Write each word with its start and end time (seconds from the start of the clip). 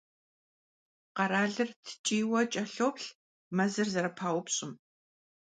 Къэралыр 1.15 1.69
ткӀийуэ 1.85 2.41
кӀэлъоплъ 2.51 3.07
мэзыр 3.55 3.87
зэрыпаупщӀым. 3.93 4.71